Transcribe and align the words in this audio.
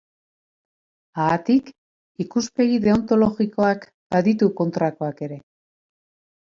Haatik, 1.23 1.69
ikuspegi 2.25 2.81
deontologikoak 2.87 3.87
baditu 4.17 4.53
kontrakoak 4.63 5.25
ere. 5.29 5.41